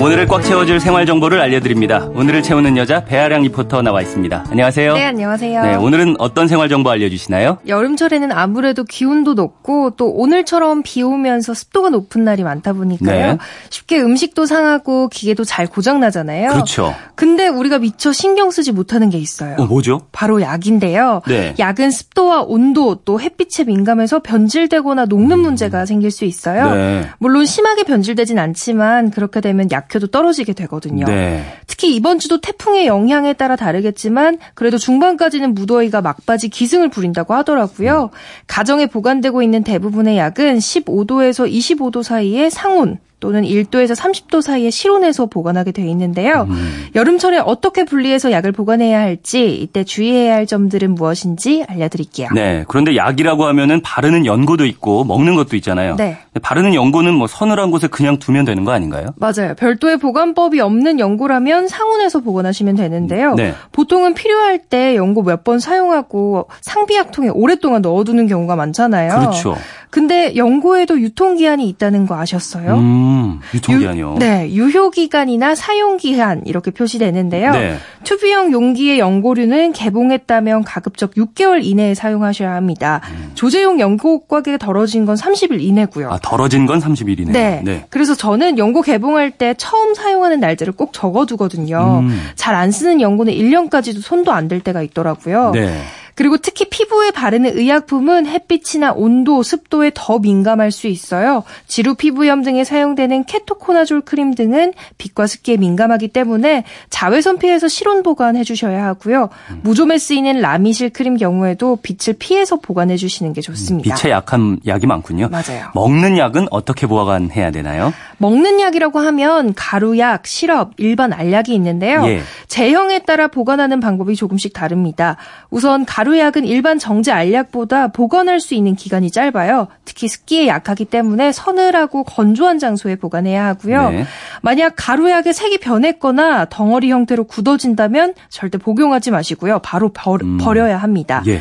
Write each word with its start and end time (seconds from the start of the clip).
오늘을 0.00 0.26
꽉 0.28 0.42
채워줄 0.42 0.80
생활 0.80 1.04
정보를 1.04 1.42
알려드립니다. 1.42 2.06
오늘을 2.14 2.42
채우는 2.42 2.78
여자 2.78 3.04
배아량 3.04 3.42
리포터 3.42 3.82
나와 3.82 4.00
있습니다. 4.00 4.46
안녕하세요. 4.50 4.94
네, 4.94 5.04
안녕하세요. 5.04 5.62
네, 5.62 5.74
오늘은 5.74 6.16
어떤 6.18 6.48
생활 6.48 6.70
정보 6.70 6.88
알려주시나요? 6.88 7.58
여름철에는 7.66 8.32
아무래도 8.32 8.84
기온도 8.84 9.34
높고 9.34 9.90
또 9.98 10.08
오늘처럼 10.08 10.82
비 10.82 11.02
오면서 11.02 11.52
습도가 11.52 11.90
높은 11.90 12.24
날이 12.24 12.44
많다 12.44 12.72
보니까요. 12.72 13.32
네. 13.32 13.38
쉽게 13.68 14.00
음식도 14.00 14.46
상하고 14.46 15.08
기계도 15.08 15.44
잘 15.44 15.66
고장 15.66 16.00
나잖아요. 16.00 16.48
그렇죠. 16.48 16.94
근데 17.14 17.46
우리가 17.48 17.78
미처 17.78 18.10
신경 18.10 18.50
쓰지 18.50 18.72
못하는 18.72 19.10
게 19.10 19.18
있어요. 19.18 19.56
어, 19.58 19.66
뭐죠? 19.66 20.00
바로 20.12 20.40
약인데요. 20.40 21.20
네. 21.28 21.54
약은 21.58 21.90
습도와 21.90 22.40
온도 22.40 22.94
또 23.04 23.20
햇빛에 23.20 23.64
민감해서 23.64 24.20
변질되거나 24.20 25.04
녹는 25.04 25.40
문제가 25.40 25.84
생길 25.84 26.10
수 26.10 26.24
있어요. 26.24 26.74
네. 26.74 27.06
물론 27.18 27.44
심하게 27.44 27.84
변질되진 27.84 28.38
않지만 28.38 29.10
그렇게 29.10 29.42
되면 29.42 29.70
약 29.70 29.89
효도 29.94 30.06
떨어지게 30.06 30.52
되거든요. 30.52 31.06
네. 31.06 31.44
특히 31.66 31.94
이번 31.94 32.18
주도 32.18 32.40
태풍의 32.40 32.86
영향에 32.86 33.32
따라 33.32 33.56
다르겠지만 33.56 34.38
그래도 34.54 34.78
중반까지는 34.78 35.54
무더위가 35.54 36.00
막바지 36.00 36.48
기승을 36.48 36.88
부린다고 36.90 37.34
하더라고요. 37.34 38.10
가정에 38.46 38.86
보관되고 38.86 39.42
있는 39.42 39.62
대부분의 39.64 40.18
약은 40.18 40.58
15도에서 40.58 41.50
25도 41.50 42.02
사이의 42.02 42.50
상온 42.50 42.98
또는 43.20 43.42
1도에서 43.42 43.94
30도 43.94 44.40
사이의 44.42 44.70
실온에서 44.70 45.26
보관하게 45.26 45.72
되어 45.72 45.84
있는데요. 45.86 46.48
여름철에 46.94 47.38
어떻게 47.38 47.84
분리해서 47.84 48.32
약을 48.32 48.52
보관해야 48.52 48.98
할지 48.98 49.46
이때 49.60 49.84
주의해야 49.84 50.34
할 50.34 50.46
점들은 50.46 50.94
무엇인지 50.94 51.64
알려드릴게요. 51.68 52.28
네. 52.34 52.64
그런데 52.68 52.96
약이라고 52.96 53.44
하면은 53.46 53.82
바르는 53.82 54.24
연고도 54.26 54.64
있고 54.66 55.04
먹는 55.04 55.34
것도 55.34 55.56
있잖아요. 55.56 55.96
네. 55.96 56.16
바르는 56.40 56.74
연고는 56.74 57.12
뭐 57.14 57.26
서늘한 57.26 57.70
곳에 57.70 57.86
그냥 57.88 58.18
두면 58.18 58.44
되는 58.46 58.64
거 58.64 58.72
아닌가요? 58.72 59.08
맞아요. 59.16 59.54
별도의 59.58 59.98
보관법이 59.98 60.60
없는 60.60 60.98
연고라면 61.00 61.68
상온에서 61.68 62.20
보관하시면 62.20 62.76
되는데요. 62.76 63.34
네. 63.34 63.54
보통은 63.72 64.14
필요할 64.14 64.58
때 64.58 64.96
연고 64.96 65.22
몇 65.22 65.40
번 65.44 65.58
사용하고 65.58 66.48
상비약통에 66.60 67.28
오랫동안 67.30 67.80
넣어두는 67.82 68.26
경우가 68.26 68.56
많잖아요. 68.56 69.18
그렇죠. 69.18 69.56
근데 69.90 70.36
연고에도 70.36 71.00
유통기한이 71.00 71.68
있다는 71.68 72.06
거 72.06 72.16
아셨어요? 72.16 72.74
음, 72.76 73.40
유통기한이요. 73.54 74.14
유, 74.14 74.18
네, 74.20 74.48
유효기간이나 74.52 75.54
사용기한 75.54 76.42
이렇게 76.46 76.70
표시되는데요. 76.70 77.50
네. 77.52 77.76
투비형 78.04 78.52
용기의 78.52 78.98
연고류는 79.00 79.72
개봉했다면 79.72 80.62
가급적 80.64 81.14
6개월 81.14 81.64
이내에 81.64 81.94
사용하셔야 81.94 82.54
합니다. 82.54 83.00
조제용 83.34 83.80
연고 83.80 84.20
가격이 84.26 84.58
덜어진 84.58 85.06
건 85.06 85.16
30일 85.16 85.60
이내고요. 85.60 86.06
음. 86.08 86.12
아, 86.12 86.18
덜어진 86.22 86.66
건 86.66 86.80
30일이네요. 86.80 87.32
네. 87.32 87.84
그래서 87.90 88.14
저는 88.14 88.58
연고 88.58 88.82
개봉할 88.82 89.32
때 89.32 89.54
처음 89.58 89.94
사용하는 89.94 90.38
날짜를 90.40 90.72
꼭 90.72 90.92
적어두거든요. 90.92 92.00
음. 92.04 92.20
잘안 92.36 92.70
쓰는 92.70 93.00
연고는 93.00 93.32
1년까지도 93.32 94.00
손도 94.02 94.32
안 94.32 94.50
댈 94.50 94.58
때가 94.60 94.82
있더라고요. 94.82 95.52
네. 95.54 95.80
그리고 96.20 96.36
특히 96.36 96.66
피부에 96.68 97.12
바르는 97.12 97.56
의약품은 97.56 98.26
햇빛이나 98.26 98.92
온도, 98.92 99.42
습도에 99.42 99.92
더 99.94 100.18
민감할 100.18 100.70
수 100.70 100.86
있어요. 100.86 101.44
지루 101.66 101.94
피부염 101.94 102.42
등에 102.42 102.62
사용되는 102.62 103.24
케토코나졸 103.24 104.02
크림 104.02 104.34
등은 104.34 104.74
빛과 104.98 105.26
습기에 105.26 105.56
민감하기 105.56 106.08
때문에 106.08 106.64
자외선 106.90 107.38
피해서 107.38 107.68
실온 107.68 108.02
보관해 108.02 108.44
주셔야 108.44 108.84
하고요. 108.84 109.30
음. 109.50 109.60
무좀에 109.62 109.96
쓰이는 109.96 110.42
라미실 110.42 110.90
크림 110.90 111.16
경우에도 111.16 111.78
빛을 111.80 112.18
피해서 112.18 112.56
보관해 112.56 112.98
주시는 112.98 113.32
게 113.32 113.40
좋습니다. 113.40 113.94
빛에 113.94 114.10
약한 114.10 114.60
약이 114.66 114.86
많군요. 114.86 115.30
맞아요. 115.30 115.70
먹는 115.74 116.18
약은 116.18 116.48
어떻게 116.50 116.86
보관해야 116.86 117.50
되나요? 117.50 117.94
먹는 118.18 118.60
약이라고 118.60 118.98
하면 118.98 119.54
가루약, 119.54 120.26
시럽, 120.26 120.72
일반 120.76 121.14
알약이 121.14 121.54
있는데요. 121.54 122.04
예. 122.08 122.20
제형에 122.48 123.04
따라 123.04 123.28
보관하는 123.28 123.80
방법이 123.80 124.16
조금씩 124.16 124.52
다릅니다. 124.52 125.16
우선 125.48 125.86
가루 125.86 126.09
약은 126.18 126.44
일반 126.44 126.78
정제 126.78 127.12
알약보다 127.12 127.88
보관할 127.88 128.40
수 128.40 128.54
있는 128.54 128.74
기간이 128.74 129.10
짧아요. 129.10 129.68
특히 129.84 130.08
습기에 130.08 130.46
약하기 130.46 130.86
때문에 130.86 131.32
서늘하고 131.32 132.04
건조한 132.04 132.58
장소에 132.58 132.96
보관해야 132.96 133.46
하고요. 133.46 133.90
네. 133.90 134.04
만약 134.42 134.74
가루약의 134.76 135.32
색이 135.32 135.58
변했거나 135.58 136.46
덩어리 136.46 136.90
형태로 136.90 137.24
굳어진다면 137.24 138.14
절대 138.28 138.58
복용하지 138.58 139.10
마시고요. 139.10 139.60
바로 139.62 139.90
버, 139.92 140.16
음. 140.22 140.38
버려야 140.38 140.76
합니다. 140.78 141.22
예. 141.26 141.40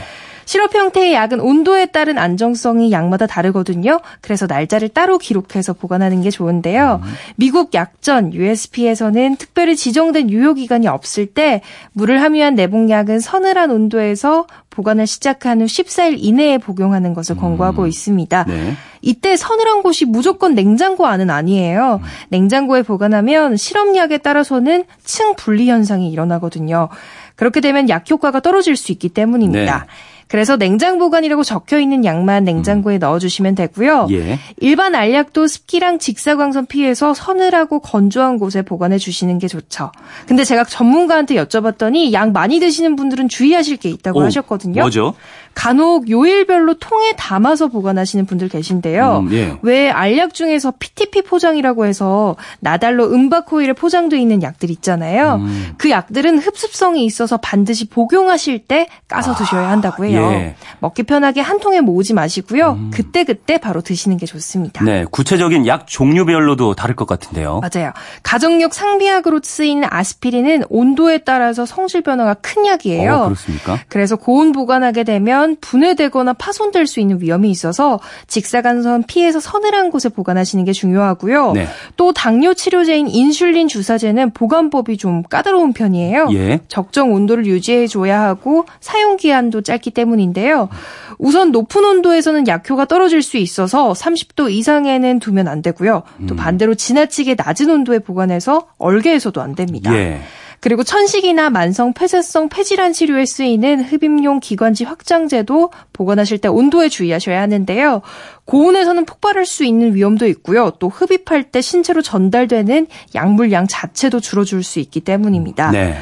시럽 0.50 0.74
형태의 0.74 1.14
약은 1.14 1.42
온도에 1.42 1.86
따른 1.86 2.18
안정성이 2.18 2.92
약마다 2.92 3.28
다르거든요. 3.28 4.00
그래서 4.20 4.48
날짜를 4.48 4.90
따로 4.90 5.20
기록해서 5.20 5.74
보관하는 5.74 6.24
게 6.24 6.32
좋은데요. 6.32 7.04
미국 7.36 7.76
약전 7.76 8.34
USP에서는 8.34 9.36
특별히 9.36 9.76
지정된 9.76 10.32
유효 10.32 10.56
기간이 10.56 10.88
없을 10.88 11.28
때 11.28 11.62
물을 11.92 12.24
함유한 12.24 12.56
내복약은 12.56 13.20
서늘한 13.20 13.70
온도에서 13.70 14.48
보관을 14.72 15.06
시작한 15.06 15.62
후 15.62 15.66
14일 15.66 16.16
이내에 16.18 16.58
복용하는 16.58 17.14
것을 17.14 17.38
권고하고 17.38 17.86
있습니다. 17.86 18.46
네. 18.46 18.74
이때 19.04 19.38
서늘한 19.38 19.84
곳이 19.84 20.06
무조건 20.06 20.56
냉장고 20.56 21.06
안은 21.06 21.30
아니에요. 21.30 22.02
냉장고에 22.30 22.82
보관하면 22.82 23.56
실험약에 23.56 24.18
따라서는 24.18 24.86
층 25.04 25.36
분리 25.36 25.70
현상이 25.70 26.10
일어나거든요. 26.10 26.90
그렇게 27.36 27.62
되면 27.62 27.88
약 27.88 28.10
효과가 28.10 28.40
떨어질 28.40 28.76
수 28.76 28.92
있기 28.92 29.10
때문입니다. 29.10 29.86
네. 29.86 29.94
그래서 30.30 30.58
냉장 30.58 31.00
보관이라고 31.00 31.44
적혀 31.44 31.80
있는 31.80 32.06
약만 32.06 32.44
냉장고에 32.44 33.00
넣어주시면 33.00 33.56
되고요. 33.56 34.08
예. 34.12 34.40
일반 34.58 34.94
알약도 34.94 35.48
습기랑 35.48 35.98
직사광선 35.98 36.68
피해서 36.68 37.16
서늘하고 37.16 37.80
건조한 37.80 38.38
곳에 38.38 38.62
보관해 38.62 39.00
주시는 39.00 39.40
게 39.40 39.48
좋죠. 39.48 39.92
근데 40.28 40.44
제가 40.44 40.66
전문가한테 40.66 41.34
여쭤봤더니 41.36 42.14
약 42.14 42.32
많이 42.32 42.60
드시는 42.60 42.96
분들은 42.96 43.28
주의하실 43.28 43.78
게 43.78 43.90
있다고 43.90 44.20
오, 44.20 44.24
하셨거든요. 44.24 44.82
뭐죠? 44.82 45.16
간혹 45.60 46.10
요일별로 46.10 46.76
통에 46.76 47.12
담아서 47.18 47.68
보관하시는 47.68 48.26
분들 48.26 48.48
계신데요. 48.48 49.26
음, 49.28 49.34
예. 49.34 49.58
왜 49.62 49.90
알약 49.90 50.34
중에서 50.34 50.72
PTP 50.80 51.24
포장이라고 51.24 51.86
해서 51.86 52.38
나달로 52.62 53.12
은바코일에 53.12 53.74
포장돼 53.74 54.18
있는 54.18 54.42
약들 54.42 54.70
있잖아요. 54.70 55.36
음. 55.36 55.74
그 55.78 55.90
약들은 55.90 56.40
흡습성이 56.40 57.04
있어서 57.04 57.36
반드시 57.36 57.90
복용하실 57.90 58.68
때 58.68 58.88
까서 59.10 59.36
드셔야 59.36 59.70
한다고 59.70 60.06
해요. 60.06 60.30
예. 60.32 60.56
먹기 60.80 61.04
편하게 61.04 61.42
한 61.42 61.60
통에 61.60 61.82
모으지 61.82 62.14
마시고요. 62.14 62.80
그때 62.94 63.26
그때 63.26 63.58
바로 63.58 63.82
드시는 63.82 64.16
게 64.16 64.26
좋습니다. 64.26 64.86
네, 64.86 65.04
구체적인 65.12 65.68
약 65.68 65.88
종류별로도 65.88 66.76
다를 66.76 66.96
것 66.96 67.06
같은데요. 67.06 67.60
맞아요. 67.60 67.92
가정용 68.24 68.70
상비약으로 68.72 69.42
쓰이는 69.44 69.86
아스피린은 69.92 70.64
온도에 70.70 71.18
따라서 71.18 71.66
성질 71.66 72.02
변화가 72.02 72.36
큰 72.36 72.66
약이에요. 72.66 73.14
어, 73.14 73.24
그렇습니까? 73.26 73.80
그래서 73.90 74.16
고온 74.16 74.54
보관하게 74.54 75.04
되면 75.04 75.49
분해되거나 75.58 76.34
파손될 76.34 76.88
수 76.88 77.00
있는 77.00 77.22
위험이 77.22 77.50
있어서 77.52 78.00
직사광선 78.28 79.04
피해서 79.04 79.40
서늘한 79.40 79.92
곳에 79.92 80.10
보관하시는 80.10 80.66
게 80.66 80.72
중요하고요. 80.72 81.54
네. 81.54 81.68
또 81.98 82.14
당뇨 82.14 82.54
치료제인 82.54 83.08
인슐린 83.08 83.68
주사제는 83.68 84.32
보관법이 84.32 84.98
좀 84.98 85.24
까다로운 85.24 85.74
편이에요. 85.74 86.30
예. 86.34 86.60
적정 86.68 87.14
온도를 87.14 87.46
유지해 87.46 87.88
줘야 87.88 88.22
하고 88.22 88.66
사용 88.80 89.18
기한도 89.18 89.62
짧기 89.62 89.92
때문인데요. 89.92 90.70
우선 91.18 91.52
높은 91.52 91.84
온도에서는 91.84 92.48
약효가 92.48 92.86
떨어질 92.86 93.22
수 93.22 93.38
있어서 93.38 93.92
30도 93.94 94.52
이상에는 94.52 95.20
두면 95.20 95.48
안 95.48 95.62
되고요. 95.62 96.04
음. 96.22 96.28
또 96.28 96.36
반대로 96.36 96.76
지나치게 96.76 97.36
낮은 97.38 97.70
온도에 97.70 98.00
보관해서 98.00 98.68
얼개해서도 98.78 99.42
안 99.42 99.56
됩니다. 99.56 99.94
예. 99.96 100.22
그리고 100.60 100.84
천식이나 100.84 101.50
만성 101.50 101.94
폐쇄성 101.94 102.50
폐질환 102.50 102.94
치료에 102.94 103.26
쓰이는 103.26 103.82
흡입용 103.82 104.40
기관지 104.40 104.84
확장제도 104.84 105.72
보관하실 105.94 106.40
때 106.40 106.48
온도에 106.48 106.90
주의하셔야 106.90 107.42
하는데요. 107.42 108.02
고온에서는 108.46 109.06
폭발할 109.06 109.46
수 109.46 109.64
있는 109.64 109.96
위험도 109.96 110.28
있고요. 110.28 110.72
또 110.80 110.90
흡입할 110.90 111.44
때 111.52 111.62
신체로 111.62 112.02
전달되는 112.02 112.88
약물량 113.16 113.68
자체도 113.68 114.20
줄어들 114.20 114.64
수 114.64 114.80
있기 114.80 115.02
때문입니다. 115.02 115.72
네. 115.72 115.96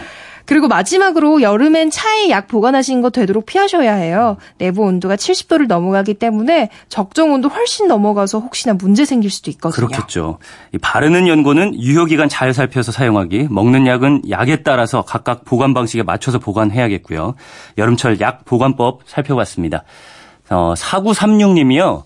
그리고 0.48 0.68
마지막으로 0.70 1.42
여름엔 1.42 1.92
차에 1.92 2.30
약 2.30 2.48
보관하시는 2.48 3.02
거 3.02 3.10
되도록 3.10 3.46
피하셔야 3.46 3.94
해요. 3.94 4.38
내부 4.58 4.82
온도가 4.84 5.18
70도를 5.18 5.68
넘어가기 5.68 6.16
때문에 6.16 6.70
적정 6.88 7.34
온도 7.34 7.50
훨씬 7.50 7.88
넘어가서 7.88 8.40
혹시나 8.40 8.74
문제 8.74 9.04
생길 9.04 9.30
수도 9.30 9.52
있거든요. 9.52 9.88
그렇겠죠. 9.88 10.40
이 10.74 10.78
바르는 10.78 11.28
연고는 11.28 11.76
유효기간 11.76 12.30
잘 12.30 12.54
살펴서 12.54 12.94
사용하기, 12.94 13.50
먹는 13.52 13.86
약은 13.88 14.24
약에 14.30 14.64
따라서 14.64 15.02
각각 15.02 15.44
보관 15.44 15.74
방식에 15.74 16.02
맞춰서 16.02 16.40
보관해야겠고요. 16.40 17.36
여름철 17.78 18.22
약 18.22 18.46
보관법 18.46 19.02
살펴봤습니다. 19.06 19.84
어, 20.50 20.74
4936님이요. 20.76 22.04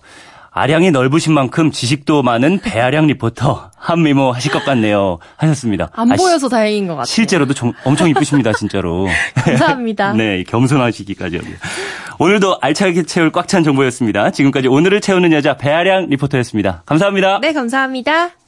아량이 0.54 0.90
넓으신 0.90 1.32
만큼 1.32 1.70
지식도 1.70 2.22
많은 2.22 2.60
배아량 2.60 3.06
리포터 3.06 3.70
한미모 3.76 4.32
하실 4.32 4.52
것 4.52 4.64
같네요. 4.64 5.18
하셨습니다. 5.36 5.88
안 5.94 6.12
아, 6.12 6.16
보여서 6.16 6.48
다행인 6.48 6.86
것 6.86 6.94
같아요. 6.94 7.06
실제로도 7.06 7.54
좀, 7.54 7.72
엄청 7.84 8.08
이쁘십니다, 8.10 8.52
진짜로. 8.52 9.08
감사합니다. 9.34 10.12
네, 10.14 10.44
겸손하시기까지 10.44 11.38
합니다. 11.38 11.58
오늘도 12.18 12.58
알차게 12.60 13.04
채울 13.04 13.32
꽉 13.32 13.48
찬 13.48 13.64
정보였습니다. 13.64 14.30
지금까지 14.30 14.68
오늘을 14.68 15.00
채우는 15.00 15.32
여자 15.32 15.56
배아량 15.56 16.06
리포터였습니다. 16.10 16.82
감사합니다. 16.86 17.40
네, 17.40 17.52
감사합니다. 17.52 18.32